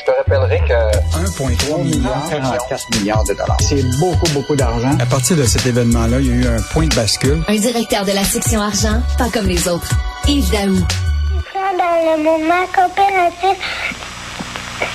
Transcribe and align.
Je 0.00 0.04
te 0.06 0.16
rappellerai 0.16 0.60
que 0.60 1.18
1,3 1.18 1.82
milliard, 1.82 2.26
44 2.30 2.98
milliards 2.98 3.24
de 3.24 3.34
dollars. 3.34 3.56
C'est 3.60 3.82
beaucoup, 3.98 4.30
beaucoup 4.32 4.56
d'argent. 4.56 4.96
À 4.98 5.04
partir 5.04 5.36
de 5.36 5.44
cet 5.44 5.66
événement-là, 5.66 6.20
il 6.20 6.26
y 6.26 6.30
a 6.30 6.34
eu 6.36 6.46
un 6.46 6.62
point 6.72 6.86
de 6.86 6.94
bascule. 6.94 7.42
Un 7.46 7.56
directeur 7.56 8.06
de 8.06 8.12
la 8.12 8.24
section 8.24 8.62
argent, 8.62 9.02
pas 9.18 9.28
comme 9.28 9.46
les 9.46 9.68
autres. 9.68 9.90
Yves 10.26 10.50
Daou. 10.50 10.76
Dans 11.54 12.16
le 12.16 12.22
moment 12.22 12.66
coopératif 12.74 13.58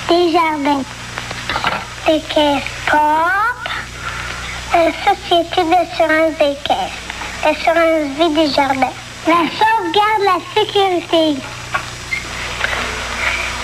des 0.09 0.31
jardins. 0.31 0.83
Des 2.07 2.21
caisses 2.21 2.63
propres. 2.87 3.75
La 4.73 4.91
société 5.05 5.61
d'assurance 5.69 6.33
des 6.39 6.57
caisses. 6.63 6.97
L'assurance 7.43 8.17
vie 8.17 8.33
des 8.33 8.51
jardins. 8.53 8.93
La 9.27 9.43
sauvegarde 9.53 10.23
la 10.23 10.39
sécurité. 10.61 11.41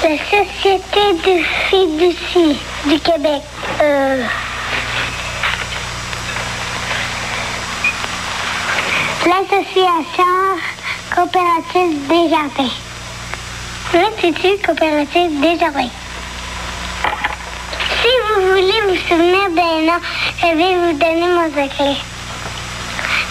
La 0.03 0.17
Société 0.17 1.13
du 1.23 1.43
fiducie 1.69 2.57
du 2.85 2.99
Québec. 2.99 3.41
Euh, 3.81 4.23
L'association 9.27 10.23
coopérative 11.13 12.07
des 12.07 12.29
jardins. 12.29 12.73
L'Institut 13.93 14.57
coopérative 14.65 15.39
des 15.39 15.59
jardins. 15.59 15.89
Si 18.01 18.09
vous 18.25 18.41
voulez 18.49 18.81
vous 18.87 19.07
souvenir 19.07 19.49
d'un 19.51 19.85
nom, 19.85 19.99
je 20.41 20.47
vais 20.47 20.75
vous 20.77 20.93
donner 20.97 21.27
mon 21.27 21.47
secret. 21.49 21.95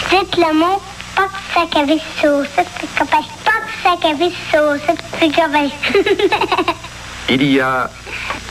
Dites 0.09 0.37
le 0.37 0.53
mot 0.53 0.81
pas 1.15 1.23
de 1.23 1.29
sac 1.53 1.75
à 1.75 1.83
vis 1.83 2.01
sauce, 2.21 2.47
c'est 2.55 2.95
copain. 2.97 3.17
Pas 3.17 3.23
de 3.23 3.40
sac 3.83 4.05
à 4.05 4.13
copain. 4.13 5.69
Il 7.29 7.43
y 7.43 7.59
a 7.59 7.89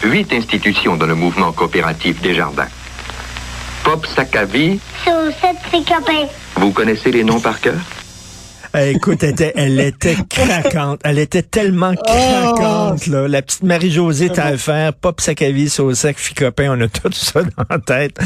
huit 0.02 0.32
institutions 0.32 0.96
dans 0.96 1.06
le 1.06 1.14
mouvement 1.14 1.52
coopératif 1.52 2.20
des 2.20 2.34
jardins. 2.34 2.68
Pop 3.84 4.06
Sakavi, 4.06 4.80
copain. 5.84 6.26
vous 6.56 6.72
connaissez 6.72 7.10
les 7.10 7.24
noms 7.24 7.40
par 7.40 7.60
cœur? 7.60 7.80
Écoute, 8.74 9.22
elle 9.22 9.30
était, 9.30 9.52
elle 9.56 9.80
était 9.80 10.16
craquante. 10.28 11.00
Elle 11.04 11.18
était 11.18 11.42
tellement 11.42 11.94
craquante, 11.94 13.06
là. 13.06 13.26
La 13.28 13.42
petite 13.42 13.62
Marie-Josée 13.62 14.30
Taillefer, 14.30 14.90
Pop 15.00 15.20
Sacavis 15.20 15.76
au 15.80 15.94
sec, 15.94 16.18
Ficopin, 16.18 16.76
on 16.76 16.80
a 16.80 16.88
tout 16.88 17.12
ça 17.12 17.42
dans 17.56 17.64
la 17.68 17.78
tête. 17.78 18.16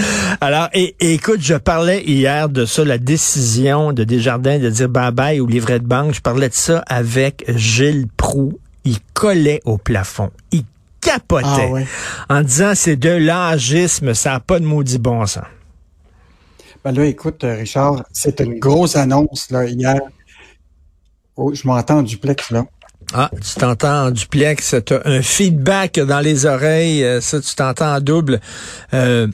Alors, 0.41 0.69
et, 0.75 0.95
et 1.01 1.15
écoute, 1.15 1.41
je 1.41 1.55
parlais 1.55 2.03
hier 2.05 2.49
de 2.49 2.65
ça, 2.67 2.85
la 2.85 2.99
décision 2.99 3.93
de 3.93 4.05
Desjardins 4.05 4.59
de 4.59 4.71
dire 4.71 4.89
bye-bye 4.89 5.41
au 5.41 5.47
livret 5.47 5.79
de 5.79 5.87
banque. 5.87 6.15
Je 6.15 6.21
parlais 6.21 6.49
de 6.49 6.55
ça 6.55 6.85
avec 6.87 7.45
Gilles 7.57 8.07
Proux. 8.17 8.59
Il 8.85 8.99
collait 9.15 9.63
au 9.65 9.79
plafond. 9.79 10.31
Il 10.53 10.65
capotait 11.01 11.47
Ah 11.47 11.67
ouais. 11.69 11.87
en 12.29 12.43
disant 12.43 12.73
c'est 12.75 12.97
de 12.97 13.11
l'âgisme, 13.11 14.15
ça 14.15 14.33
n'a 14.33 14.41
pas 14.41 14.61
de 14.61 14.65
maudit 14.65 14.99
bon 14.99 15.25
sens. 15.27 15.45
Ben 16.85 16.93
là, 16.93 17.07
écoute, 17.07 17.45
euh, 17.45 17.57
Richard, 17.57 18.05
c'est 18.13 18.41
une 18.41 18.59
grosse 18.59 18.95
annonce 18.97 19.49
là, 19.51 19.65
hier. 19.65 20.01
Oh, 21.37 21.53
je 21.55 21.67
m'entends 21.67 21.99
en 21.99 22.03
duplex, 22.03 22.51
là. 22.51 22.65
Ah, 23.13 23.31
tu 23.35 23.61
t'entends 23.61 24.07
en 24.07 24.11
duplex, 24.11 24.75
tu 24.87 24.95
as 24.95 25.03
un 25.05 25.21
feedback 25.23 26.01
dans 26.01 26.21
les 26.21 26.47
oreilles, 26.47 27.05
euh, 27.05 27.21
ça 27.21 27.41
tu 27.41 27.55
t'entends 27.55 27.97
en 27.97 28.01
double. 28.01 28.41
Euh, 28.95 29.29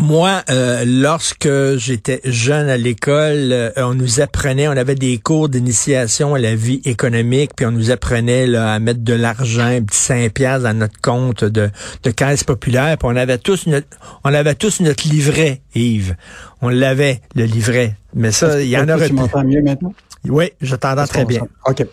moi, 0.00 0.42
euh, 0.48 0.84
lorsque 0.86 1.48
j'étais 1.76 2.20
jeune 2.24 2.68
à 2.68 2.76
l'école, 2.76 3.52
euh, 3.52 3.70
on 3.78 3.94
nous 3.94 4.20
apprenait, 4.20 4.68
on 4.68 4.76
avait 4.76 4.94
des 4.94 5.18
cours 5.18 5.48
d'initiation 5.48 6.34
à 6.34 6.38
la 6.38 6.54
vie 6.54 6.80
économique, 6.84 7.50
puis 7.56 7.66
on 7.66 7.72
nous 7.72 7.90
apprenait 7.90 8.46
là, 8.46 8.74
à 8.74 8.78
mettre 8.78 9.02
de 9.02 9.12
l'argent, 9.12 9.66
un 9.66 9.82
petit 9.82 9.98
5 9.98 10.32
piastres 10.32 10.62
dans 10.68 10.78
notre 10.78 11.00
compte 11.00 11.44
de, 11.44 11.68
de 12.04 12.10
caisse 12.12 12.44
populaire, 12.44 12.96
puis 12.96 13.08
on 13.10 13.16
avait 13.16 13.38
tous 13.38 13.66
notre, 13.66 13.88
on 14.22 14.32
avait 14.32 14.54
tous 14.54 14.80
notre 14.80 15.08
livret, 15.08 15.62
Yves. 15.74 16.14
On 16.62 16.68
l'avait, 16.68 17.20
le 17.34 17.44
livret. 17.44 17.96
Mais 18.14 18.30
ça, 18.30 18.60
il 18.60 18.68
y 18.68 18.78
en 18.78 18.88
aurait 18.88 19.08
Tu 19.08 19.14
m'entends 19.14 19.44
mieux 19.44 19.62
maintenant? 19.62 19.92
Oui, 20.24 20.50
je 20.60 20.76
t'entends 20.76 21.06
très 21.06 21.24
bien. 21.24 21.42
OK. 21.66 21.84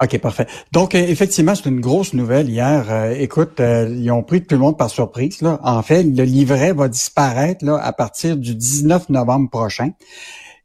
OK, 0.00 0.18
parfait. 0.18 0.46
Donc, 0.70 0.94
euh, 0.94 0.98
effectivement, 0.98 1.56
c'est 1.56 1.68
une 1.68 1.80
grosse 1.80 2.14
nouvelle 2.14 2.48
hier. 2.48 2.86
Euh, 2.88 3.14
écoute, 3.18 3.58
euh, 3.58 3.92
ils 3.98 4.12
ont 4.12 4.22
pris 4.22 4.44
tout 4.44 4.54
le 4.54 4.60
monde 4.60 4.78
par 4.78 4.90
surprise. 4.90 5.42
Là. 5.42 5.58
En 5.64 5.82
fait, 5.82 6.04
le 6.04 6.22
livret 6.22 6.72
va 6.72 6.86
disparaître 6.86 7.64
là, 7.64 7.78
à 7.82 7.92
partir 7.92 8.36
du 8.36 8.54
19 8.54 9.08
novembre 9.08 9.50
prochain. 9.50 9.90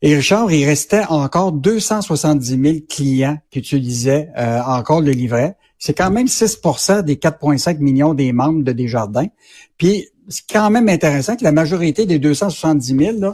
Et 0.04 0.16
Richard, 0.16 0.52
il 0.52 0.66
restait 0.66 1.06
encore 1.08 1.52
270 1.54 2.62
000 2.62 2.76
clients 2.88 3.38
qui 3.50 3.60
utilisaient 3.60 4.30
euh, 4.38 4.60
encore 4.62 5.02
le 5.02 5.12
livret. 5.12 5.56
C'est 5.80 5.94
quand 5.94 6.12
même 6.12 6.28
6% 6.28 7.02
des 7.02 7.16
4,5 7.16 7.80
millions 7.80 8.14
des 8.14 8.34
membres 8.34 8.64
de 8.64 8.72
Desjardins. 8.72 9.28
Puis, 9.78 10.10
c'est 10.28 10.44
quand 10.52 10.70
même 10.70 10.90
intéressant 10.90 11.36
que 11.36 11.44
la 11.44 11.52
majorité 11.52 12.06
des 12.06 12.20
270 12.20 12.98
000, 12.98 13.20
là, 13.20 13.34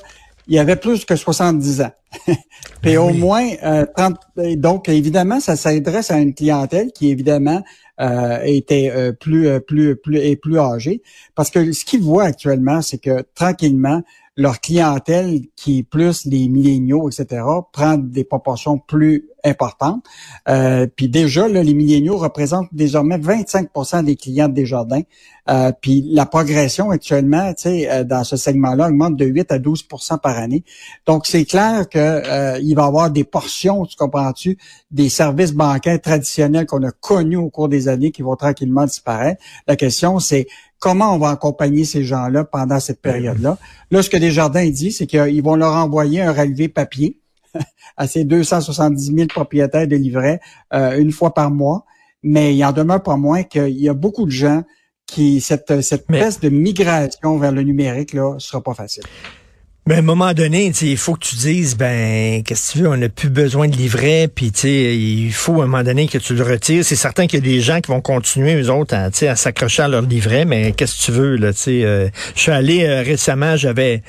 il 0.49 0.55
y 0.55 0.59
avait 0.59 0.75
plus 0.75 1.05
que 1.05 1.15
70 1.15 1.81
ans. 1.81 1.91
Puis 2.81 2.97
au 2.97 3.11
moins, 3.13 3.47
euh, 3.63 3.85
30, 3.95 4.17
et 4.41 4.55
donc 4.55 4.89
évidemment, 4.89 5.39
ça 5.39 5.55
s'adresse 5.55 6.09
à 6.09 6.17
une 6.17 6.33
clientèle 6.33 6.91
qui 6.91 7.11
évidemment 7.11 7.63
euh, 8.01 8.39
était 8.43 8.91
euh, 8.91 9.11
plus 9.11 9.47
euh, 9.47 9.59
plus 9.59 9.95
plus 9.95 10.17
et 10.17 10.35
plus 10.35 10.57
âgée, 10.57 11.03
parce 11.35 11.51
que 11.51 11.71
ce 11.71 11.85
qu'ils 11.85 12.01
voient 12.01 12.23
actuellement, 12.23 12.81
c'est 12.81 12.97
que 12.97 13.23
tranquillement 13.35 14.01
leur 14.39 14.61
clientèle 14.61 15.41
qui 15.57 15.79
est 15.79 15.83
plus 15.83 16.25
les 16.25 16.47
milléniaux, 16.47 17.09
etc., 17.09 17.43
prend 17.73 17.97
des 17.97 18.23
proportions 18.23 18.77
plus 18.77 19.27
importantes. 19.43 20.03
Euh, 20.47 20.87
puis 20.95 21.09
déjà, 21.09 21.49
là, 21.49 21.61
les 21.61 21.73
milléniaux 21.73 22.17
représentent 22.17 22.69
désormais 22.71 23.17
25% 23.17 24.03
des 24.05 24.15
clients 24.15 24.47
de 24.47 24.53
Desjardins. 24.53 25.01
Euh, 25.49 25.71
puis 25.81 26.05
la 26.11 26.25
progression 26.25 26.89
actuellement, 26.89 27.53
tu 27.53 27.63
sais, 27.63 27.89
euh, 27.89 28.03
dans 28.05 28.23
ce 28.23 28.37
segment-là, 28.37 28.87
augmente 28.87 29.17
de 29.17 29.25
8 29.25 29.51
à 29.51 29.59
12% 29.59 30.19
par 30.19 30.37
année. 30.37 30.63
Donc, 31.05 31.25
c'est 31.25 31.45
clair 31.45 31.89
que 31.89 31.97
euh, 31.97 32.59
il 32.61 32.75
va 32.75 32.83
y 32.83 32.87
avoir 32.87 33.11
des 33.11 33.25
portions, 33.25 33.85
tu 33.85 33.97
comprends-tu, 33.97 34.57
des 34.91 35.09
services 35.09 35.53
bancaires 35.53 35.99
traditionnels 35.99 36.65
qu'on 36.65 36.83
a 36.83 36.91
connus 36.91 37.37
au 37.37 37.49
cours 37.49 37.67
des 37.67 37.89
années 37.89 38.11
qui 38.11 38.21
vont 38.21 38.37
tranquillement 38.37 38.85
disparaître. 38.85 39.41
La 39.67 39.75
question, 39.75 40.19
c'est 40.19 40.47
comment 40.79 41.13
on 41.13 41.17
va 41.17 41.29
accompagner 41.29 41.83
ces 41.85 42.03
gens-là 42.03 42.43
pendant 42.45 42.79
cette 42.79 43.01
période-là. 43.01 43.57
Là, 43.91 44.01
ce 44.01 44.09
que 44.09 44.17
Desjardins 44.17 44.67
dit, 44.69 44.91
c'est 44.91 45.07
qu'ils 45.07 45.43
vont 45.43 45.55
leur 45.55 45.73
envoyer 45.75 46.21
un 46.21 46.31
relevé 46.31 46.67
papier 46.69 47.19
à 47.97 48.07
ces 48.07 48.23
270 48.23 49.13
000 49.13 49.27
propriétaires 49.27 49.87
de 49.87 49.95
livrets 49.95 50.39
euh, 50.73 50.97
une 50.97 51.11
fois 51.11 51.33
par 51.33 51.51
mois. 51.51 51.85
Mais 52.23 52.55
il 52.55 52.65
en 52.65 52.71
demeure 52.71 53.01
pas 53.03 53.15
moins 53.17 53.43
qu'il 53.43 53.79
y 53.79 53.87
a 53.87 53.93
beaucoup 53.93 54.25
de 54.25 54.31
gens 54.31 54.63
qui 55.05 55.41
cette 55.41 55.81
cette 55.81 56.07
Mais- 56.09 56.29
de 56.41 56.49
migration 56.49 57.37
vers 57.37 57.51
le 57.51 57.63
numérique 57.63 58.13
là 58.13 58.35
sera 58.37 58.61
pas 58.61 58.73
facile. 58.73 59.03
Mais 59.89 59.95
à 59.95 59.97
un 59.99 60.03
moment 60.03 60.33
donné, 60.35 60.71
il 60.81 60.97
faut 60.97 61.15
que 61.15 61.25
tu 61.25 61.35
dises, 61.35 61.75
ben, 61.75 62.43
qu'est-ce 62.43 62.73
que 62.73 62.77
tu 62.77 62.83
veux, 62.83 62.89
on 62.89 62.97
n'a 62.97 63.09
plus 63.09 63.29
besoin 63.29 63.67
de 63.67 63.75
livret, 63.75 64.27
puis 64.27 64.49
il 64.49 65.31
faut 65.33 65.61
à 65.61 65.63
un 65.63 65.67
moment 65.67 65.81
donné 65.81 66.07
que 66.07 66.19
tu 66.19 66.35
le 66.35 66.43
retires. 66.43 66.85
C'est 66.85 66.95
certain 66.95 67.25
qu'il 67.25 67.39
y 67.39 67.41
a 67.41 67.51
des 67.55 67.59
gens 67.59 67.81
qui 67.81 67.89
vont 67.89 67.99
continuer, 67.99 68.61
eux 68.61 68.69
autres, 68.69 68.93
à, 68.93 69.05
à 69.05 69.35
s'accrocher 69.35 69.81
à 69.81 69.87
leur 69.87 70.03
livret, 70.03 70.45
mais 70.45 70.73
qu'est-ce 70.73 70.95
que 70.95 71.05
tu 71.05 71.11
veux, 71.11 71.37
là, 71.37 71.53
tu 71.53 71.83
euh, 71.83 72.07
je 72.35 72.41
suis 72.41 72.51
allé 72.51 72.83
euh, 72.83 73.01
récemment, 73.01 73.55
j'avais 73.55 74.03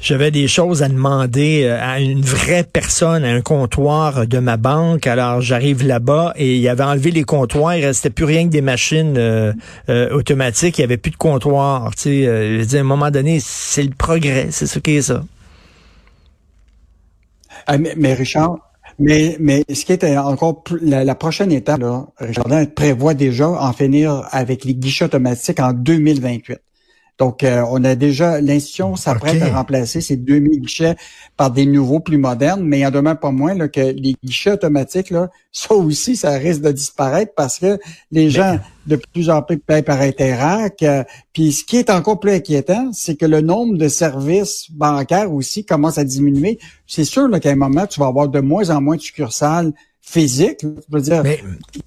j'avais 0.00 0.30
des 0.30 0.48
choses 0.48 0.82
à 0.82 0.88
demander 0.88 1.64
euh, 1.64 1.78
à 1.82 2.00
une 2.00 2.22
vraie 2.22 2.64
personne, 2.64 3.22
à 3.22 3.28
un 3.28 3.42
comptoir 3.42 4.26
de 4.26 4.38
ma 4.38 4.56
banque. 4.56 5.06
Alors, 5.06 5.42
j'arrive 5.42 5.86
là-bas 5.86 6.32
et 6.36 6.56
il 6.56 6.66
avait 6.66 6.84
enlevé 6.84 7.10
les 7.10 7.24
comptoirs, 7.24 7.76
il 7.76 7.84
restait 7.84 8.08
plus 8.08 8.24
rien 8.24 8.44
que 8.44 8.52
des 8.52 8.62
machines 8.62 9.18
euh, 9.18 9.52
automatiques, 10.12 10.78
il 10.78 10.80
y 10.80 10.84
avait 10.84 10.96
plus 10.96 11.10
de 11.10 11.16
comptoir, 11.16 11.94
tu 11.94 12.24
sais. 12.24 12.76
à 12.76 12.80
un 12.80 12.84
moment 12.84 13.10
donné, 13.10 13.38
c'est 13.44 13.82
le 13.82 13.90
progrès, 13.90 14.48
c'est 14.50 14.66
ça 14.66 14.80
qui 14.80 14.92
est 14.92 15.02
ça. 15.02 15.25
Ah, 17.66 17.78
mais, 17.78 17.94
mais 17.96 18.14
Richard, 18.14 18.58
mais, 18.98 19.36
mais 19.40 19.64
ce 19.72 19.84
qui 19.84 19.92
est 19.92 20.18
encore 20.18 20.62
plus, 20.62 20.78
la, 20.80 21.04
la 21.04 21.14
prochaine 21.14 21.52
étape, 21.52 21.80
là, 21.80 22.06
Richard 22.18 22.46
prévoit 22.74 23.14
déjà 23.14 23.48
en 23.48 23.72
finir 23.72 24.26
avec 24.30 24.64
les 24.64 24.74
guichets 24.74 25.06
automatiques 25.06 25.60
en 25.60 25.72
2028. 25.72 26.58
Donc, 27.18 27.44
euh, 27.44 27.64
on 27.70 27.82
a 27.84 27.94
déjà, 27.94 28.40
l'institution 28.40 28.94
s'apprête 28.94 29.40
à 29.40 29.48
remplacer 29.48 30.02
ces 30.02 30.16
2000 30.16 30.60
guichets 30.60 30.96
par 31.36 31.50
des 31.50 31.64
nouveaux 31.64 32.00
plus 32.00 32.18
modernes, 32.18 32.62
mais 32.62 32.80
il 32.80 32.86
en 32.86 32.90
demeure 32.90 33.18
pas 33.18 33.30
moins 33.30 33.54
là, 33.54 33.68
que 33.68 33.80
les 33.80 34.16
guichets 34.22 34.52
automatiques, 34.52 35.10
là, 35.10 35.30
ça 35.52 35.74
aussi, 35.74 36.16
ça 36.16 36.32
risque 36.32 36.60
de 36.60 36.72
disparaître 36.72 37.32
parce 37.34 37.58
que 37.58 37.78
les 38.10 38.28
gens 38.28 38.58
de 38.86 38.96
plus 38.96 39.30
en 39.30 39.40
plus 39.40 39.58
payent 39.58 39.82
par 39.82 40.00
Interac. 40.00 40.82
euh, 40.82 41.04
Puis 41.32 41.52
ce 41.52 41.64
qui 41.64 41.78
est 41.78 41.88
encore 41.88 42.20
plus 42.20 42.32
inquiétant, 42.32 42.90
c'est 42.92 43.16
que 43.16 43.26
le 43.26 43.40
nombre 43.40 43.78
de 43.78 43.88
services 43.88 44.70
bancaires 44.70 45.32
aussi 45.32 45.64
commence 45.64 45.96
à 45.96 46.04
diminuer. 46.04 46.58
C'est 46.86 47.04
sûr 47.04 47.28
qu'à 47.40 47.50
un 47.50 47.56
moment, 47.56 47.86
tu 47.86 47.98
vas 47.98 48.06
avoir 48.06 48.28
de 48.28 48.40
moins 48.40 48.68
en 48.70 48.82
moins 48.82 48.96
de 48.96 49.00
succursales 49.00 49.72
physiques. 50.02 50.58
Tu 50.58 50.68
peux 50.90 51.00
dire, 51.00 51.22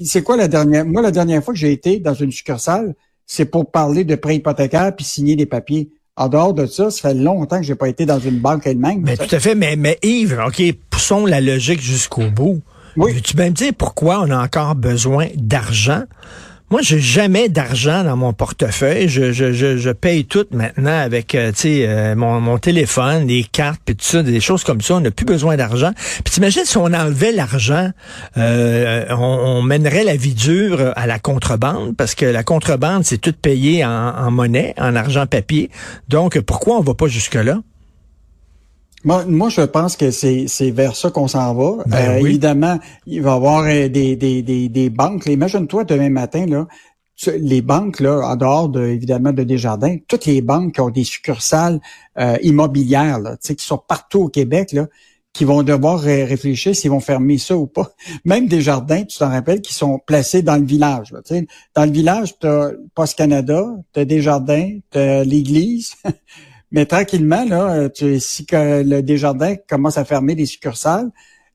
c'est 0.01 0.23
quoi 0.23 0.35
la 0.35 0.47
dernière? 0.47 0.85
Moi, 0.85 1.01
la 1.01 1.11
dernière 1.11 1.43
fois 1.43 1.53
que 1.53 1.59
j'ai 1.59 1.71
été 1.71 1.99
dans 1.99 2.13
une 2.13 2.31
succursale, 2.31 2.95
c'est 3.29 3.45
pour 3.45 3.69
parler 3.71 4.03
de 4.03 4.15
prêt 4.15 4.37
hypothécaire 4.37 4.93
puis 4.95 5.05
signer 5.05 5.35
des 5.35 5.45
papiers. 5.45 5.91
En 6.15 6.27
dehors 6.27 6.55
de 6.55 6.65
ça, 6.65 6.89
ça 6.89 7.09
fait 7.09 7.13
longtemps 7.13 7.57
que 7.57 7.63
j'ai 7.63 7.75
pas 7.75 7.87
été 7.87 8.07
dans 8.07 8.19
une 8.19 8.39
banque 8.39 8.65
elle-même. 8.65 9.01
Mais 9.03 9.15
tout 9.15 9.33
à 9.33 9.39
fait, 9.39 9.53
mais, 9.53 9.75
mais 9.75 9.99
Yves, 10.01 10.41
OK, 10.45 10.61
poussons 10.89 11.27
la 11.27 11.39
logique 11.39 11.79
jusqu'au 11.79 12.29
bout. 12.31 12.61
Oui. 12.97 13.13
Veux-tu 13.13 13.35
bien 13.35 13.45
me 13.45 13.51
dire 13.51 13.71
pourquoi 13.77 14.19
on 14.21 14.31
a 14.31 14.43
encore 14.43 14.73
besoin 14.73 15.27
d'argent 15.35 16.03
Moi, 16.71 16.81
j'ai 16.83 16.99
jamais 16.99 17.49
d'argent 17.49 18.03
dans 18.03 18.15
mon 18.15 18.31
portefeuille. 18.31 19.09
Je, 19.09 19.31
je, 19.31 19.51
je, 19.51 19.89
paye 19.89 20.25
tout 20.25 20.45
maintenant 20.51 20.99
avec 20.99 21.33
euh, 21.33 21.51
euh, 21.65 22.15
mon, 22.15 22.39
mon 22.39 22.59
téléphone, 22.59 23.25
les 23.25 23.43
cartes, 23.43 23.81
puis 23.83 23.95
tout 23.95 24.05
ça, 24.05 24.21
des 24.21 24.39
choses 24.39 24.63
comme 24.63 24.79
ça. 24.79 24.93
On 24.93 24.99
n'a 24.99 25.09
plus 25.09 25.25
besoin 25.25 25.57
d'argent. 25.57 25.91
Puis 25.95 26.31
t'imagines 26.31 26.65
si 26.65 26.77
on 26.77 26.93
enlevait 26.93 27.31
l'argent, 27.31 27.89
euh, 28.37 29.05
on, 29.09 29.15
on, 29.15 29.61
mènerait 29.63 30.03
la 30.03 30.15
vie 30.15 30.35
dure 30.35 30.93
à 30.95 31.07
la 31.07 31.17
contrebande, 31.17 31.95
parce 31.97 32.13
que 32.13 32.25
la 32.25 32.43
contrebande, 32.43 33.03
c'est 33.03 33.17
tout 33.17 33.33
payé 33.33 33.83
en, 33.83 33.89
en 33.89 34.29
monnaie, 34.29 34.75
en 34.77 34.95
argent 34.95 35.25
papier. 35.25 35.71
Donc, 36.07 36.39
pourquoi 36.41 36.77
on 36.77 36.81
va 36.81 36.93
pas 36.93 37.07
jusque-là? 37.07 37.61
Moi, 39.03 39.25
moi, 39.25 39.49
je 39.49 39.61
pense 39.61 39.95
que 39.95 40.11
c'est, 40.11 40.45
c'est 40.47 40.71
vers 40.71 40.95
ça 40.95 41.09
qu'on 41.09 41.27
s'en 41.27 41.53
va. 41.53 41.83
Ben 41.85 41.97
Euh, 41.97 42.21
oui. 42.21 42.29
Évidemment, 42.31 42.77
il 43.05 43.21
va 43.21 43.31
y 43.31 43.35
avoir 43.35 43.63
euh, 43.65 43.87
des, 43.89 44.15
des, 44.15 44.41
des, 44.41 44.67
des 44.69 44.89
banques. 44.89 45.25
Imagine-toi 45.25 45.85
demain 45.85 46.09
matin, 46.09 46.45
là, 46.45 46.67
les 47.37 47.61
banques, 47.61 47.99
là, 47.99 48.21
en 48.25 48.35
dehors 48.35 48.69
de, 48.69 48.81
évidemment 48.85 49.33
de 49.33 49.43
Desjardins, 49.43 49.97
toutes 50.07 50.25
les 50.25 50.41
banques 50.41 50.75
qui 50.75 50.81
ont 50.81 50.89
des 50.89 51.03
succursales 51.03 51.79
euh, 52.17 52.37
immobilières, 52.41 53.19
là, 53.19 53.31
tu 53.31 53.47
sais, 53.47 53.55
qui 53.55 53.65
sont 53.65 53.77
partout 53.77 54.19
au 54.23 54.27
Québec, 54.29 54.71
là, 54.71 54.87
qui 55.33 55.43
vont 55.45 55.61
devoir 55.63 55.99
ré- 55.99 56.23
réfléchir 56.23 56.75
s'ils 56.75 56.89
vont 56.91 57.01
fermer 57.01 57.37
ça 57.37 57.55
ou 57.57 57.67
pas. 57.67 57.91
Même 58.25 58.47
Desjardins, 58.47 59.03
tu 59.03 59.17
t'en 59.17 59.29
rappelles, 59.29 59.61
qui 59.61 59.73
sont 59.73 59.99
placés 59.99 60.41
dans 60.41 60.55
le 60.57 60.65
village. 60.65 61.11
Là, 61.11 61.19
tu 61.21 61.35
sais. 61.35 61.47
dans 61.75 61.85
le 61.85 61.91
village, 61.91 62.37
tu 62.39 62.47
as 62.47 62.71
Post 62.95 63.17
Canada, 63.17 63.65
tu 63.93 63.99
as 63.99 64.05
Desjardins, 64.05 64.79
tu 64.91 64.97
as 64.97 65.23
l'église. 65.23 65.93
Mais 66.71 66.85
tranquillement, 66.85 67.45
là, 67.45 67.71
euh, 67.71 67.89
tu, 67.89 68.19
si 68.19 68.45
que 68.45 68.83
le 68.83 69.01
Desjardins 69.01 69.55
commence 69.67 69.97
à 69.97 70.05
fermer 70.05 70.35
des 70.35 70.45
succursales, 70.45 71.09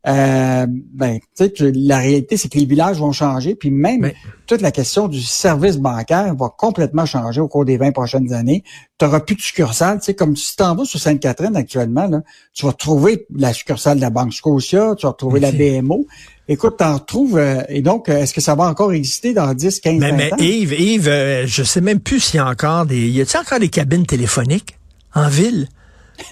euh, 0.06 0.66
ben, 0.68 1.18
tu 1.34 1.44
sais, 1.46 1.52
la 1.74 1.98
réalité, 1.98 2.36
c'est 2.36 2.50
que 2.50 2.58
les 2.58 2.66
villages 2.66 2.98
vont 2.98 3.12
changer, 3.12 3.54
puis 3.54 3.70
même 3.70 4.00
Mais- 4.02 4.14
toute 4.46 4.60
la 4.60 4.70
question 4.70 5.08
du 5.08 5.22
service 5.22 5.78
bancaire 5.78 6.34
va 6.34 6.50
complètement 6.54 7.06
changer 7.06 7.40
au 7.40 7.48
cours 7.48 7.64
des 7.64 7.78
20 7.78 7.92
prochaines 7.92 8.34
années. 8.34 8.64
Tu 8.98 9.04
n'auras 9.06 9.20
plus 9.20 9.34
de 9.34 9.40
succursales, 9.40 10.00
tu 10.00 10.04
sais, 10.06 10.14
comme 10.14 10.36
si 10.36 10.50
tu 10.50 10.56
t'en 10.56 10.74
vas 10.74 10.84
sur 10.84 11.00
Sainte-Catherine 11.00 11.56
actuellement, 11.56 12.06
là, 12.06 12.20
tu 12.52 12.66
vas 12.66 12.72
trouver 12.74 13.26
la 13.34 13.54
succursale 13.54 13.96
de 13.96 14.02
la 14.02 14.10
Banque 14.10 14.34
Scotia, 14.34 14.94
tu 14.98 15.06
vas 15.06 15.12
retrouver 15.12 15.40
la. 15.40 15.52
BMO. 15.52 16.06
Écoute, 16.48 16.76
t'en 16.76 16.94
retrouves, 16.98 17.38
euh, 17.38 17.62
et 17.70 17.80
donc, 17.80 18.10
euh, 18.10 18.18
est-ce 18.18 18.34
que 18.34 18.42
ça 18.42 18.54
va 18.54 18.64
encore 18.68 18.92
exister 18.92 19.32
dans 19.32 19.54
10, 19.54 19.80
15, 19.80 19.98
Mais, 20.00 20.10
20 20.10 20.16
mais 20.18 20.32
ans? 20.34 20.36
Yves, 20.38 20.72
Yves, 20.78 21.08
euh, 21.08 21.46
je 21.46 21.62
sais 21.62 21.80
même 21.80 22.00
plus 22.00 22.20
s'il 22.20 22.36
y 22.36 22.40
a 22.40 22.46
encore 22.46 22.84
des. 22.84 23.08
Y 23.08 23.22
a-t-il 23.22 23.40
encore 23.40 23.58
des 23.60 23.70
cabines 23.70 24.04
téléphoniques? 24.04 24.76
En 25.14 25.28
ville? 25.28 25.68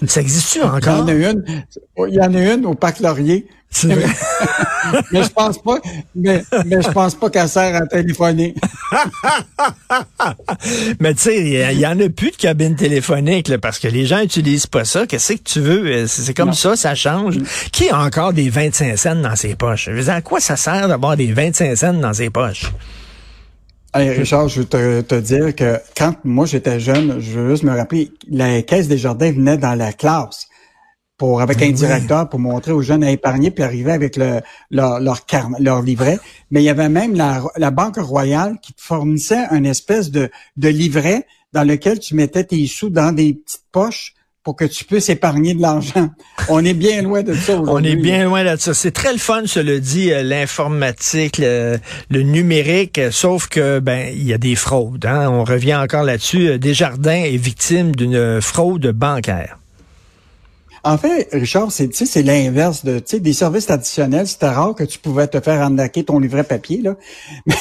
Ça 0.07 0.21
existe-tu 0.21 0.59
Il 0.63 0.63
y 0.63 0.65
encore? 0.65 1.01
en 1.01 1.07
a 1.07 1.13
une, 1.13 1.43
il 2.07 2.13
y 2.13 2.21
en 2.21 2.33
a 2.33 2.53
une 2.53 2.65
au 2.65 2.73
Parc 2.73 2.99
Laurier. 2.99 3.47
C'est 3.75 3.87
vrai. 3.87 4.05
mais 5.11 5.23
je 5.23 5.29
pense 5.29 5.57
pas, 5.57 5.79
mais, 6.15 6.43
mais 6.67 6.79
je 6.79 6.91
pense 6.91 7.15
pas 7.15 7.31
qu'elle 7.31 7.49
sert 7.49 7.75
à 7.75 7.87
téléphoner. 7.87 8.53
Mais 10.99 11.13
tu 11.15 11.21
sais, 11.21 11.71
il 11.73 11.79
y, 11.79 11.87
en 11.87 11.99
a 11.99 12.09
plus 12.09 12.29
de 12.31 12.35
cabines 12.35 12.75
téléphoniques 12.75 13.47
là, 13.47 13.57
parce 13.57 13.79
que 13.79 13.87
les 13.87 14.05
gens 14.05 14.21
utilisent 14.21 14.67
pas 14.67 14.85
ça. 14.85 15.07
Qu'est-ce 15.07 15.33
que 15.33 15.41
tu 15.43 15.59
veux? 15.59 15.85
Euh, 15.87 16.07
C'est 16.07 16.21
c'est 16.21 16.33
comme 16.33 16.49
Non. 16.49 16.53
ça, 16.53 16.75
ça 16.75 16.93
change. 16.95 17.37
Qui 17.71 17.89
a 17.89 17.99
encore 17.99 18.33
des 18.33 18.49
25 18.49 18.95
cents 18.97 19.15
dans 19.15 19.35
ses 19.35 19.55
poches? 19.55 19.85
Je 19.85 19.91
veux 19.91 20.03
dire, 20.03 20.13
à 20.13 20.21
quoi 20.21 20.39
ça 20.39 20.55
sert 20.55 20.87
d'avoir 20.87 21.17
des 21.17 21.31
25 21.33 21.75
cents 21.75 21.93
dans 21.93 22.13
ses 22.13 22.29
poches? 22.29 22.71
Hey, 23.95 24.09
Richard, 24.09 24.47
je 24.49 24.61
veux 24.61 24.65
te, 24.65 25.01
te 25.01 25.15
dire 25.15 25.53
que 25.55 25.79
quand 25.95 26.15
moi 26.23 26.45
j'étais 26.47 26.79
jeune, 26.79 27.19
je 27.19 27.39
veux 27.39 27.51
juste 27.51 27.63
me 27.63 27.75
rappeler, 27.75 28.11
la 28.27 28.61
caisse 28.63 28.87
des 28.87 28.97
jardins 28.97 29.31
venait 29.31 29.57
dans 29.57 29.75
la 29.75 29.93
classe 29.93 30.47
pour 31.17 31.41
avec 31.41 31.61
un 31.61 31.67
Oui. 31.67 31.73
directeur 31.73 32.27
pour 32.27 32.39
montrer 32.39 32.71
aux 32.71 32.81
jeunes 32.81 33.03
à 33.03 33.11
épargner 33.11 33.51
puis 33.51 33.63
arriver 33.63 33.91
avec 33.91 34.17
le, 34.17 34.41
leur 34.71 34.99
leur, 34.99 35.25
carnet- 35.27 35.59
leur 35.61 35.83
livret. 35.83 36.19
Mais 36.49 36.61
il 36.61 36.65
y 36.65 36.69
avait 36.69 36.89
même 36.89 37.13
la, 37.15 37.43
la 37.57 37.69
Banque 37.69 37.97
Royale 37.97 38.57
qui 38.63 38.73
te 38.73 38.81
fournissait 38.81 39.45
un 39.51 39.63
espèce 39.63 40.09
de, 40.09 40.31
de 40.57 40.69
livret 40.69 41.27
dans 41.53 41.63
lequel 41.63 41.99
tu 41.99 42.15
mettais 42.15 42.45
tes 42.45 42.65
sous 42.65 42.89
dans 42.89 43.11
des 43.13 43.35
petites 43.35 43.65
poches 43.71 44.15
pour 44.43 44.55
que 44.55 44.65
tu 44.65 44.83
puisses 44.83 45.09
épargner 45.09 45.53
de 45.53 45.61
l'argent. 45.61 46.09
On 46.49 46.63
est 46.65 46.73
bien 46.73 47.01
loin 47.01 47.23
de 47.23 47.33
ça 47.33 47.55
On 47.57 47.61
aujourd'hui. 47.61 47.91
est 47.91 47.95
bien 47.95 48.25
loin 48.25 48.43
de 48.43 48.59
ça. 48.59 48.73
C'est 48.73 48.91
très 48.91 49.13
le 49.13 49.19
fun, 49.19 49.43
cela 49.45 49.79
dit, 49.79 50.11
euh, 50.11 50.21
l'informatique, 50.21 51.37
le, 51.37 51.77
le 52.09 52.21
numérique, 52.23 52.97
euh, 52.99 53.11
sauf 53.11 53.47
que 53.47 53.79
ben 53.79 54.09
il 54.13 54.23
y 54.23 54.33
a 54.33 54.37
des 54.37 54.55
fraudes. 54.55 55.05
Hein? 55.05 55.29
On 55.29 55.43
revient 55.43 55.75
encore 55.75 56.03
là-dessus. 56.03 56.49
Euh, 56.49 56.57
Desjardins 56.57 57.23
est 57.23 57.37
victime 57.37 57.95
d'une 57.95 58.41
fraude 58.41 58.87
bancaire. 58.87 59.57
En 60.85 60.97
fait, 60.97 61.29
Richard, 61.31 61.71
c'est 61.71 61.93
c'est 61.93 62.23
l'inverse 62.23 62.83
de 62.83 63.01
des 63.17 63.31
services 63.31 63.67
traditionnels. 63.67 64.27
C'était 64.27 64.49
rare 64.49 64.75
que 64.75 64.83
tu 64.83 64.99
pouvais 64.99 65.27
te 65.27 65.39
faire 65.39 65.61
arnaquer 65.61 66.03
ton 66.03 66.19
livret 66.19 66.43
papier. 66.43 66.81
Là. 66.81 66.97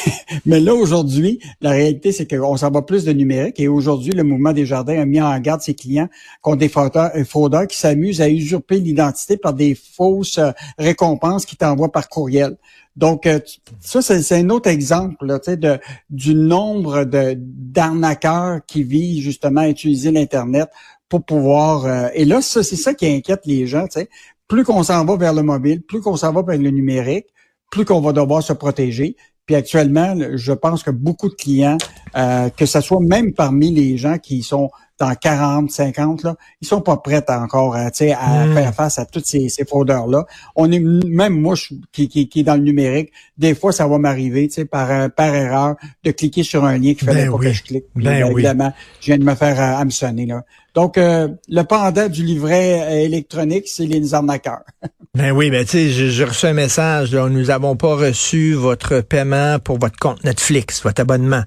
Mais, 0.47 0.59
là, 0.59 0.75
aujourd'hui, 0.75 1.39
la 1.61 1.71
réalité, 1.71 2.11
c'est 2.11 2.27
qu'on 2.27 2.57
s'en 2.57 2.73
va 2.73 2.83
plus 2.83 3.05
de 3.05 3.13
numérique. 3.13 3.61
Et 3.61 3.69
aujourd'hui, 3.69 4.13
le 4.13 4.25
mouvement 4.25 4.53
des 4.53 4.67
jardins 4.67 5.01
a 5.01 5.05
mis 5.05 5.21
en 5.21 5.39
garde 5.39 5.61
ses 5.61 5.75
clients 5.75 6.09
contre 6.41 6.57
des 6.59 6.69
fraudeurs, 6.69 7.13
euh, 7.15 7.67
qui 7.67 7.79
s'amusent 7.79 8.21
à 8.21 8.29
usurper 8.29 8.81
l'identité 8.81 9.37
par 9.37 9.55
des 9.55 9.77
fausses 9.77 10.39
euh, 10.39 10.51
récompenses 10.77 11.47
qu'ils 11.47 11.59
t'envoient 11.59 11.93
par 11.93 12.09
courriel. 12.09 12.57
Donc, 12.97 13.27
euh, 13.27 13.39
ça, 13.81 14.03
c'est 14.03 14.35
un 14.35 14.51
autre 14.51 14.69
exemple 14.69 15.25
là, 15.25 15.39
de, 15.39 15.79
du 16.11 16.35
nombre 16.35 17.05
d'arnaqueurs 17.07 18.61
qui 18.67 18.83
visent 18.83 19.23
justement 19.23 19.61
à 19.61 19.69
utiliser 19.69 20.11
l'Internet 20.11 20.69
pour 21.13 21.27
pouvoir... 21.27 21.85
euh, 21.85 22.09
et 22.15 22.25
là, 22.25 22.41
c'est 22.41 22.63
ça 22.63 22.95
qui 22.95 23.07
inquiète 23.07 23.43
les 23.45 23.67
gens. 23.67 23.85
tu 23.85 24.01
sais. 24.01 24.09
Plus 24.49 24.65
qu'on 24.65 24.83
s'en 24.83 25.05
va 25.05 25.17
vers 25.19 25.35
le 25.35 25.43
mobile, 25.43 25.83
plus 25.83 26.01
qu'on 26.01 26.17
s'en 26.17 26.33
va 26.33 26.41
vers 26.41 26.59
le 26.59 26.71
numérique, 26.71 27.27
plus 27.71 27.85
qu'on 27.85 28.01
va 28.01 28.15
devoir 28.15 28.43
se 28.43 28.55
protéger. 28.55 29.15
Puis 29.45 29.55
actuellement, 29.55 30.17
je 30.35 30.53
pense 30.53 30.83
que 30.83 30.91
beaucoup 30.91 31.29
de 31.29 31.35
clients, 31.35 31.77
euh, 32.17 32.49
que 32.49 32.65
ce 32.65 32.81
soit 32.81 33.01
même 33.01 33.35
parmi 33.35 33.71
les 33.75 33.99
gens 33.99 34.17
qui 34.17 34.43
sont 34.43 34.71
dans 35.03 35.15
40, 35.15 35.71
50, 35.71 36.23
là, 36.23 36.37
ils 36.61 36.69
sont 36.69 36.81
pas 36.81 36.97
prêts 36.97 37.25
encore 37.29 37.75
à, 37.75 37.87
à 37.87 38.47
Mm. 38.47 38.55
faire 38.55 38.75
face 38.75 38.99
à 38.99 39.05
tous 39.05 39.23
ces, 39.25 39.49
ces 39.49 39.65
fraudeurs-là. 39.65 40.27
On 40.55 40.71
est 40.71 40.79
même 40.79 41.35
moi 41.41 41.55
je- 41.57 41.75
qui, 41.93 42.09
qui, 42.09 42.29
qui 42.29 42.41
est 42.41 42.45
dans 42.45 42.55
le 42.55 42.63
numérique, 42.63 43.11
des 43.37 43.55
fois 43.55 43.73
ça 43.73 43.87
va 43.89 43.99
m'arriver, 43.99 44.49
par, 44.71 44.91
euh, 44.91 45.09
par 45.09 45.35
erreur, 45.35 45.75
de 46.05 46.11
cliquer 46.13 46.43
sur 46.45 46.65
un 46.65 46.79
lien 46.79 46.95
qu'il 46.95 47.07
fallait 47.07 47.25
Ben 47.25 47.31
pas 47.33 47.37
oui. 47.39 47.47
que 47.47 47.53
je 47.53 47.63
clique. 47.65 47.85
Ben 47.97 48.23
euh, 48.23 48.27
oui. 48.29 48.33
évidemment, 48.43 48.73
je 49.01 49.07
viens 49.07 49.19
de 49.19 49.25
me 49.25 49.35
faire 49.35 49.59
euh, 49.61 49.81
hameçonner, 49.81 50.27
là. 50.27 50.43
Donc, 50.75 50.97
euh, 50.97 51.29
le 51.49 51.63
pendant 51.65 52.09
du 52.09 52.25
livret 52.25 53.05
électronique, 53.05 53.65
c'est 53.67 53.87
les 53.87 54.15
arnaqueurs. 54.15 54.63
Ben 55.15 55.31
oui, 55.33 55.51
ben 55.51 55.63
tu 55.63 55.73
sais, 55.73 55.89
j'ai 55.91 56.25
reçu 56.25 56.47
un 56.47 56.55
message, 56.55 57.13
là, 57.13 57.29
nous 57.29 57.45
n'avons 57.49 57.77
pas 57.77 57.97
reçu 57.97 58.55
votre 58.55 59.03
paiement 59.03 59.59
pour 59.59 59.79
votre 59.79 59.99
compte 59.99 60.25
Netflix, 60.25 60.83
votre 60.83 61.03
abonnement. 61.03 61.43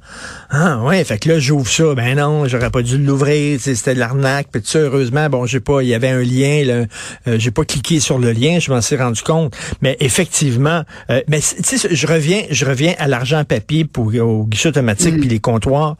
Ah 0.51 0.83
ouais, 0.83 1.03
fait 1.03 1.17
que 1.17 1.29
là 1.29 1.39
j'ouvre 1.39 1.67
ça, 1.67 1.95
ben 1.95 2.15
non, 2.15 2.47
j'aurais 2.47 2.69
pas 2.69 2.83
dû 2.83 2.99
l'ouvrir, 2.99 3.33
c'était 3.59 3.93
de 3.93 3.99
l'arnaque, 3.99 4.47
puis 4.51 4.61
ça, 4.63 4.79
heureusement, 4.79 5.29
bon, 5.29 5.45
j'ai 5.45 5.59
pas, 5.59 5.81
il 5.81 5.87
y 5.87 5.93
avait 5.93 6.09
un 6.09 6.21
lien, 6.21 6.63
là, 6.65 6.85
euh, 7.27 7.37
j'ai 7.37 7.51
pas 7.51 7.65
cliqué 7.65 7.99
sur 7.99 8.19
le 8.19 8.31
lien, 8.31 8.59
je 8.59 8.71
m'en 8.71 8.81
suis 8.81 8.95
rendu 8.95 9.21
compte, 9.21 9.55
mais 9.81 9.97
effectivement, 9.99 10.83
euh, 11.09 11.21
mais 11.27 11.39
tu 11.39 11.77
sais, 11.77 11.87
je 11.89 12.07
reviens, 12.07 12.43
je 12.49 12.65
reviens 12.65 12.93
à 12.97 13.07
l'argent 13.07 13.43
papier 13.43 13.85
pour 13.85 14.07
au 14.07 14.45
guichet 14.45 14.69
automatique 14.69 15.19
puis 15.19 15.29
les 15.29 15.39
comptoirs. 15.39 15.97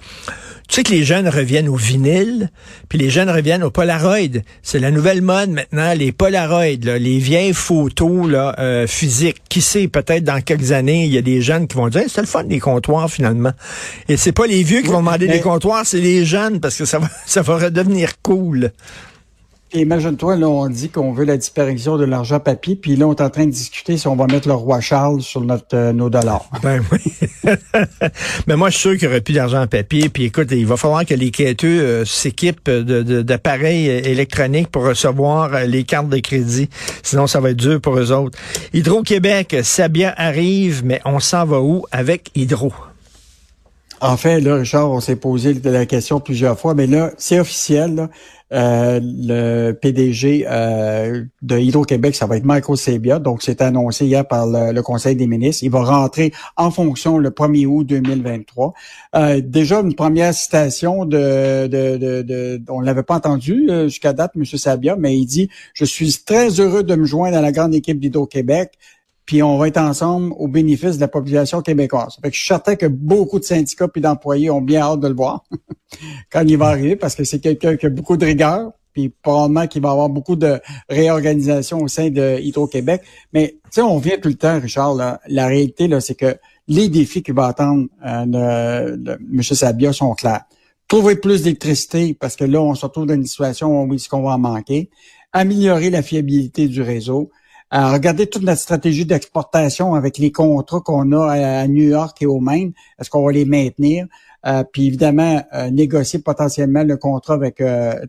Tu 0.67 0.75
sais 0.75 0.84
que 0.84 0.91
les 0.91 1.03
jeunes 1.03 1.27
reviennent 1.27 1.69
au 1.69 1.75
vinyle, 1.75 2.50
puis 2.89 2.98
les 2.98 3.10
jeunes 3.10 3.29
reviennent 3.29 3.63
au 3.63 3.69
Polaroid. 3.69 4.41
C'est 4.63 4.79
la 4.79 4.91
nouvelle 4.91 5.22
mode 5.22 5.51
maintenant, 5.51 5.93
les 5.93 6.12
Polaroid, 6.12 6.77
là, 6.84 6.98
les 6.98 7.19
vieilles 7.19 7.53
photos 7.53 8.29
là, 8.29 8.55
euh, 8.60 8.88
physiques. 8.88 9.41
Qui 9.48 9.62
sait, 9.62 9.88
peut-être 9.88 10.24
dans 10.24 10.41
quelques 10.41 10.72
années, 10.72 11.05
il 11.05 11.13
y 11.13 11.17
a 11.17 11.22
des 11.22 11.41
jeunes 11.41 11.67
qui 11.67 11.77
vont 11.77 11.88
dire, 11.88 12.01
Hey, 12.01 12.10
c'est 12.10 12.22
le 12.22 12.27
fun 12.27 12.43
des 12.43 12.60
comptoirs 12.60 13.10
finalement. 13.10 13.51
Et 14.10 14.17
c'est 14.17 14.31
pas 14.31 14.48
les 14.48 14.63
vieux 14.63 14.81
qui 14.81 14.88
vont 14.88 15.00
demander 15.00 15.27
des 15.27 15.41
comptoirs, 15.41 15.86
c'est 15.86 16.01
les 16.01 16.25
jeunes 16.25 16.60
parce 16.60 16.77
que 16.77 16.86
ça 16.86 17.00
va, 17.00 17.10
ça 17.25 17.41
va 17.41 17.57
redevenir 17.57 18.22
cool. 18.22 18.72
Et 19.75 19.82
Imagine-toi, 19.82 20.38
là, 20.38 20.48
on 20.48 20.70
dit 20.70 20.88
qu'on 20.88 21.12
veut 21.12 21.25
la 21.25 21.36
disparition 21.36 21.98
de 21.98 22.05
l'argent 22.05 22.39
papier, 22.39 22.77
puis 22.77 22.96
là, 22.96 23.08
on 23.08 23.13
est 23.13 23.22
en 23.22 23.29
train 23.29 23.46
de 23.46 23.51
discuter 23.51 23.98
si 23.98 24.08
on 24.08 24.15
va 24.15 24.25
mettre 24.25 24.48
le 24.48 24.53
roi 24.53 24.79
Charles 24.79 25.22
sur 25.22 25.41
notre 25.41 25.75
euh, 25.75 25.91
nos 25.91 26.10
dollars. 26.10 26.50
Ben 26.63 26.82
oui. 26.91 27.00
Mais 28.48 28.55
moi, 28.55 28.70
je 28.70 28.77
suis 28.77 28.89
sûr 28.89 28.98
qu'il 28.98 29.10
n'y 29.10 29.13
aurait 29.13 29.22
plus 29.22 29.34
d'argent 29.34 29.62
en 29.62 29.67
papier. 29.67 30.08
Puis 30.08 30.24
écoute, 30.24 30.48
il 30.51 30.65
va 30.65 30.77
falloir 30.77 31.05
que 31.05 31.13
les 31.13 31.29
quêteux 31.29 31.67
euh, 31.67 32.05
s'équipent 32.05 32.70
d'appareils 32.70 33.89
euh, 33.89 34.01
électroniques 34.05 34.70
pour 34.70 34.86
recevoir 34.86 35.65
les 35.65 35.84
cartes 35.84 36.10
de 36.10 36.20
crédit. 36.20 36.70
Sinon, 37.03 37.27
ça 37.27 37.41
va 37.41 37.50
être 37.50 37.58
dur 37.58 37.82
pour 37.82 37.98
eux 37.98 38.13
autres. 38.13 38.39
Hydro-Québec, 38.74 39.58
Sabia 39.63 40.13
arrive, 40.15 40.84
mais 40.86 41.01
on 41.03 41.20
s'en 41.20 41.46
va 41.46 41.60
où 41.60 41.84
avec 41.91 42.32
Hydro? 42.34 42.72
En 44.05 44.17
fait, 44.17 44.39
là, 44.39 44.57
Richard, 44.57 44.91
on 44.91 45.00
s'est 45.00 45.15
posé 45.15 45.55
la 45.63 45.88
question 45.88 46.19
plusieurs 46.19 46.59
fois, 46.59 46.75
mais 46.75 46.85
là, 46.85 47.12
c'est 47.17 47.39
officiel. 47.39 48.07
Euh, 48.53 49.00
le 49.01 49.71
PDG 49.71 50.45
euh, 50.47 51.24
de 51.41 51.57
Hydro-Québec, 51.57 52.15
ça 52.15 52.27
va 52.27 52.38
être 52.38 52.45
Michael 52.45 52.77
Sabia. 52.77 53.17
Donc, 53.17 53.41
c'est 53.41 53.63
annoncé 53.63 54.05
hier 54.05 54.27
par 54.27 54.45
le, 54.45 54.71
le 54.71 54.81
Conseil 54.83 55.15
des 55.15 55.25
ministres. 55.25 55.63
Il 55.63 55.71
va 55.71 55.83
rentrer 55.83 56.31
en 56.55 56.69
fonction 56.69 57.17
le 57.17 57.31
1er 57.31 57.65
août 57.65 57.83
2023. 57.83 58.74
Euh, 59.15 59.41
déjà, 59.43 59.79
une 59.79 59.95
première 59.95 60.35
citation 60.35 61.05
de... 61.05 61.65
de, 61.65 61.97
de, 61.97 62.21
de- 62.21 62.62
on 62.69 62.81
l'avait 62.81 63.01
pas 63.01 63.15
entendu 63.15 63.65
euh, 63.71 63.85
jusqu'à 63.85 64.13
date, 64.13 64.33
M. 64.35 64.45
Sabia, 64.45 64.95
mais 64.95 65.17
il 65.17 65.25
dit 65.25 65.50
«Je 65.74 65.83
suis 65.83 66.13
très 66.24 66.50
heureux 66.59 66.83
de 66.83 66.93
me 66.93 67.05
joindre 67.05 67.38
à 67.38 67.41
la 67.41 67.51
grande 67.51 67.74
équipe 67.74 68.00
d'Hydro-Québec. 68.00 68.74
Puis 69.25 69.41
on 69.41 69.58
va 69.58 69.67
être 69.67 69.77
ensemble 69.77 70.34
au 70.38 70.48
bénéfice 70.48 70.96
de 70.96 71.01
la 71.01 71.08
population 71.08 71.62
québécoise. 71.62 72.17
Fait 72.22 72.29
que 72.29 72.36
je 72.36 72.39
suis 72.39 72.48
certain 72.48 72.75
que 72.75 72.86
beaucoup 72.86 73.39
de 73.39 73.44
syndicats 73.44 73.88
et 73.96 74.00
d'employés 74.00 74.50
ont 74.50 74.62
bien 74.62 74.82
hâte 74.82 75.00
de 75.00 75.08
le 75.08 75.15
voir 75.15 75.44
quand 76.32 76.44
il 76.48 76.58
va 76.58 76.67
arriver, 76.67 76.96
parce 76.96 77.15
que 77.15 77.24
c'est 77.24 77.39
quelqu'un 77.39 77.75
qui 77.75 77.86
a 77.86 77.89
beaucoup 77.89 78.17
de 78.17 78.25
rigueur, 78.25 78.72
puis 78.94 79.10
probablement 79.10 79.67
qu'il 79.67 79.82
va 79.82 79.91
avoir 79.91 80.10
beaucoup 80.10 80.36
de 80.36 80.60
réorganisation 80.89 81.82
au 81.82 81.88
sein 81.88 82.10
de 82.10 82.39
Hydro-Québec. 82.39 83.01
Mais 83.34 83.58
tu 83.65 83.72
sais, 83.72 83.82
on 83.82 83.98
vient 83.98 84.17
tout 84.17 84.29
le 84.29 84.36
temps, 84.36 84.60
Richard, 84.60 84.96
la 84.96 85.48
réalité, 85.48 85.88
là, 85.88 86.00
c'est 86.00 86.15
que 86.15 86.38
les 86.67 86.89
défis 86.89 87.24
qui 87.24 87.32
va 87.32 87.48
attendre 87.48 87.88
euh, 88.05 88.98
M. 89.08 89.44
Sabia 89.44 89.94
sont 89.94 90.13
clairs. 90.13 90.44
Trouver 90.88 91.15
plus 91.15 91.44
d'électricité, 91.44 92.13
parce 92.13 92.36
que 92.36 92.46
là, 92.46 92.62
on 92.62 92.75
se 92.75 92.86
retrouve 92.86 93.08
dans 93.08 93.15
une 93.15 93.25
situation 93.25 93.84
où 93.84 93.94
est-ce 93.94 94.08
qu'on 94.08 94.22
va 94.22 94.32
en 94.32 94.39
manquer. 94.39 94.89
Améliorer 95.34 95.89
la 95.89 96.01
fiabilité 96.01 96.67
du 96.67 96.82
réseau. 96.82 97.32
Euh, 97.75 97.91
regarder 97.91 98.27
toute 98.27 98.44
notre 98.44 98.62
stratégie 98.62 99.05
d'exportation 99.05 99.96
avec 99.96 100.17
les 100.17 100.32
contrats 100.32 100.79
qu'on 100.79 101.12
a 101.12 101.32
à, 101.32 101.67
New 101.67 101.84
York 101.84 102.22
et 102.22 102.25
au 102.25 102.39
Maine. 102.39 102.72
Est-ce 102.98 103.10
qu'on 103.10 103.25
va 103.25 103.34
les 103.34 103.44
maintenir? 103.44 104.05
Euh, 104.46 104.63
puis 104.63 104.88
évidemment, 104.88 105.44
euh, 105.53 105.70
négocier 105.72 106.20
potentiellement 106.20 106.84
le 106.84 106.96
contrat 106.96 107.34
avec 107.34 107.58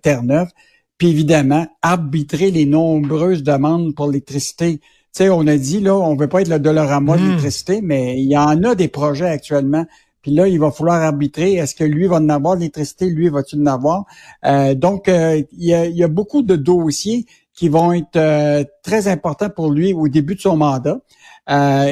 Terre-Neuve. 0.03 0.49
Puis 0.99 1.09
évidemment, 1.09 1.67
arbitrer 1.83 2.51
les 2.51 2.65
nombreuses 2.65 3.43
demandes 3.43 3.95
pour 3.95 4.07
l'électricité. 4.07 4.79
Tu 4.79 5.25
sais, 5.25 5.31
on 5.31 5.47
a 5.47 5.57
dit, 5.57 5.81
là, 5.81 5.97
on 5.97 6.15
veut 6.15 6.29
pas 6.29 6.43
être 6.43 6.49
le 6.49 6.61
dollar 6.61 6.93
à 6.93 7.01
moi 7.01 7.17
de 7.17 7.23
hmm. 7.23 7.25
l'électricité, 7.25 7.81
mais 7.83 8.21
il 8.21 8.31
y 8.31 8.39
en 8.39 8.63
a 8.63 8.75
des 8.75 8.89
projets 8.89 9.29
actuellement 9.29 9.85
puis 10.27 10.35
là, 10.35 10.49
il 10.49 10.59
va 10.59 10.73
falloir 10.73 11.01
arbitrer. 11.03 11.55
Est-ce 11.55 11.77
que 11.77 11.85
lui 11.85 12.09
va 12.09 12.17
en 12.17 12.29
avoir 12.31 12.57
l'électricité, 12.57 13.09
lui 13.09 13.29
va-t-il 13.29 13.63
en 13.63 13.67
avoir? 13.67 14.07
Euh, 14.45 14.75
donc, 14.75 15.07
euh, 15.07 15.41
il, 15.53 15.69
y 15.69 16.03
a, 16.03 16.09
beaucoup 16.09 16.43
de 16.43 16.57
dossiers 16.57 17.27
qui 17.57 17.69
vont 17.69 17.93
être 17.93 18.17
euh, 18.17 18.65
très 18.83 19.09
importants 19.09 19.51
pour 19.51 19.73
lui 19.73 19.93
au 19.93 20.07
début 20.07 20.37
de 20.37 20.41
son 20.41 20.57
mandat. 20.57 20.99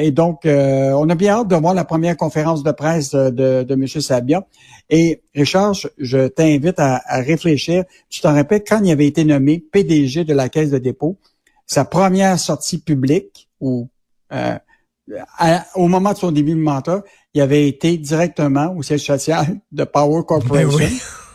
et 0.01 0.11
donc, 0.11 0.41
on 0.45 1.09
a 1.09 1.15
bien 1.15 1.39
hâte 1.39 1.47
de 1.47 1.55
voir 1.55 1.73
la 1.73 1.85
première 1.85 2.15
conférence 2.15 2.63
de 2.63 2.71
presse 2.71 3.11
de, 3.11 3.63
de 3.63 3.73
M. 3.73 3.87
Sabia. 3.87 4.45
Et 4.89 5.21
Richard, 5.33 5.73
je 5.97 6.27
t'invite 6.27 6.79
à, 6.79 7.01
à, 7.05 7.19
réfléchir. 7.21 7.85
Tu 8.09 8.21
t'en 8.21 8.33
rappelles, 8.33 8.63
quand 8.67 8.81
il 8.83 8.91
avait 8.91 9.07
été 9.07 9.23
nommé 9.23 9.59
PDG 9.59 10.23
de 10.23 10.33
la 10.33 10.49
Caisse 10.49 10.71
de 10.71 10.77
dépôt, 10.77 11.17
sa 11.65 11.85
première 11.85 12.37
sortie 12.37 12.79
publique, 12.79 13.49
ou 13.59 13.89
au 15.75 15.87
moment 15.87 16.13
de 16.13 16.17
son 16.17 16.31
début 16.31 16.53
de 16.53 16.59
mandat, 16.59 17.03
il 17.33 17.41
avait 17.41 17.67
été 17.67 17.97
directement 17.97 18.73
au 18.75 18.81
siège 18.81 19.05
social 19.05 19.59
de 19.71 19.83
Power 19.83 20.19
ben 20.19 20.23
Corporation, 20.23 20.89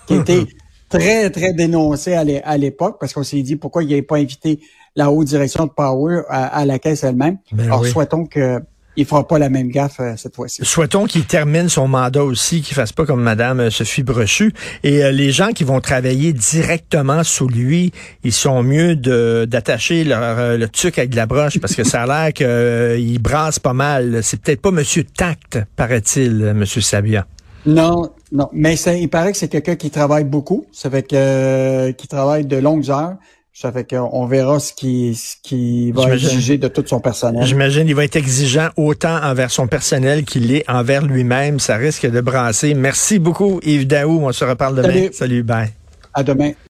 qui 0.06 0.14
était 0.14 0.46
très, 0.90 1.30
très 1.30 1.54
dénoncé 1.54 2.12
à 2.14 2.58
l'époque, 2.58 2.98
parce 3.00 3.14
qu'on 3.14 3.22
s'est 3.22 3.42
dit 3.42 3.56
pourquoi 3.56 3.82
il 3.82 3.88
n'avait 3.88 4.02
pas 4.02 4.16
invité 4.16 4.60
la 4.96 5.10
haute 5.10 5.28
direction 5.28 5.64
de 5.64 5.70
Power 5.70 6.22
à, 6.28 6.66
la 6.66 6.78
caisse 6.78 7.04
elle-même? 7.04 7.38
Ben 7.52 7.64
Alors, 7.64 7.86
souhaitons 7.86 8.26
que 8.26 8.60
il 8.96 9.06
fera 9.06 9.26
pas 9.26 9.38
la 9.38 9.48
même 9.48 9.68
gaffe 9.68 10.00
euh, 10.00 10.14
cette 10.16 10.34
fois-ci. 10.34 10.64
Souhaitons 10.64 11.06
qu'il 11.06 11.24
termine 11.24 11.68
son 11.68 11.88
mandat 11.88 12.24
aussi, 12.24 12.60
qu'il 12.60 12.74
fasse 12.74 12.92
pas 12.92 13.06
comme 13.06 13.22
Madame 13.22 13.60
euh, 13.60 13.70
Sophie 13.70 14.02
Brochu. 14.02 14.52
Et 14.82 15.04
euh, 15.04 15.12
les 15.12 15.30
gens 15.30 15.52
qui 15.52 15.64
vont 15.64 15.80
travailler 15.80 16.32
directement 16.32 17.22
sous 17.24 17.48
lui, 17.48 17.92
ils 18.24 18.32
sont 18.32 18.62
mieux 18.62 18.96
d'attacher 18.96 20.04
le 20.04 20.66
tuc 20.66 20.98
avec 20.98 21.10
de 21.10 21.16
la 21.16 21.26
broche 21.26 21.58
parce 21.60 21.74
que 21.74 21.84
ça 21.84 22.02
a 22.02 22.06
l'air 22.06 22.32
qu'il 22.32 23.18
brasse 23.20 23.58
pas 23.58 23.72
mal. 23.72 24.20
C'est 24.22 24.40
peut-être 24.40 24.60
pas 24.60 24.70
Monsieur 24.70 25.04
Tact, 25.04 25.60
paraît-il, 25.76 26.52
Monsieur 26.54 26.80
Sabia. 26.80 27.26
Non, 27.66 28.10
non, 28.32 28.48
mais 28.52 28.76
il 28.76 29.08
paraît 29.08 29.32
que 29.32 29.38
c'est 29.38 29.48
quelqu'un 29.48 29.76
qui 29.76 29.90
travaille 29.90 30.24
beaucoup, 30.24 30.66
ça 30.72 30.90
fait 30.90 31.02
que 31.02 31.90
qui 31.92 32.06
travaille 32.08 32.44
de 32.44 32.56
longues 32.56 32.90
heures. 32.90 33.16
Ça 33.52 33.72
fait 33.72 33.84
qu'on 33.84 34.26
verra 34.26 34.58
ce 34.58 34.72
qui, 34.72 35.14
ce 35.14 35.34
qui 35.42 35.92
va 35.92 36.14
exiger 36.14 36.56
de 36.56 36.68
tout 36.68 36.84
son 36.86 37.00
personnel. 37.00 37.44
J'imagine 37.44 37.84
qu'il 37.84 37.96
va 37.96 38.04
être 38.04 38.16
exigeant 38.16 38.70
autant 38.76 39.20
envers 39.22 39.50
son 39.50 39.66
personnel 39.66 40.24
qu'il 40.24 40.54
est 40.54 40.64
envers 40.70 41.04
lui-même. 41.04 41.58
Ça 41.58 41.76
risque 41.76 42.06
de 42.06 42.20
brasser. 42.22 42.72
Merci 42.72 43.18
beaucoup, 43.18 43.60
Yves 43.62 43.86
Daou. 43.86 44.20
On 44.24 44.32
se 44.32 44.44
reparle 44.44 44.76
demain. 44.76 44.88
Salut, 44.88 45.10
Salut 45.12 45.42
bye. 45.42 45.68
À 46.14 46.22
demain. 46.22 46.52